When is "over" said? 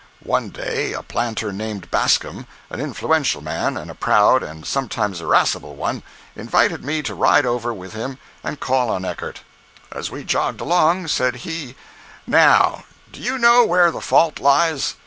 7.45-7.71